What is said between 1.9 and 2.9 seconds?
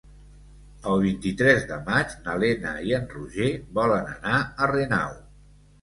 maig na Lena